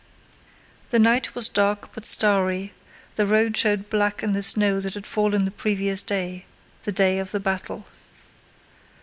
The 0.89 0.97
night 0.97 1.35
was 1.35 1.47
dark 1.47 1.89
but 1.93 2.07
starry, 2.07 2.73
the 3.17 3.27
road 3.27 3.55
showed 3.55 3.87
black 3.87 4.23
in 4.23 4.33
the 4.33 4.41
snow 4.41 4.79
that 4.79 4.95
had 4.95 5.05
fallen 5.05 5.45
the 5.45 5.51
previous 5.51 6.01
day—the 6.01 6.91
day 6.91 7.19
of 7.19 7.29
the 7.29 7.39
battle. 7.39 7.85